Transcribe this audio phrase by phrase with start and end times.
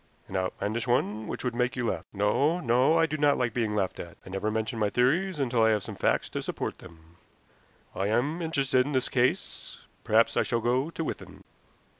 [0.27, 2.05] "An outlandish one which would make you laugh.
[2.11, 4.17] No, no; I do not like being laughed at.
[4.25, 7.17] I never mention my theories until I have some facts to support them.
[7.93, 9.77] I am interested in this case.
[10.03, 11.43] Perhaps I shall go to Withan."